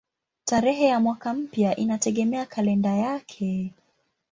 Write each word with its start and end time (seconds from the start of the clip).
Tarehe 0.45 0.85
ya 0.85 0.99
mwaka 0.99 1.33
mpya 1.33 1.75
inategemea 1.75 2.45
kalenda 2.45 2.89
yake. 2.89 3.71